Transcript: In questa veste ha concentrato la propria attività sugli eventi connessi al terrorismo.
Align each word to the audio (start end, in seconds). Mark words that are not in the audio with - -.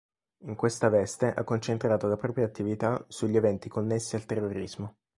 In 0.45 0.55
questa 0.55 0.89
veste 0.89 1.31
ha 1.31 1.43
concentrato 1.43 2.07
la 2.07 2.15
propria 2.17 2.43
attività 2.43 3.05
sugli 3.07 3.35
eventi 3.37 3.69
connessi 3.69 4.15
al 4.15 4.25
terrorismo. 4.25 4.95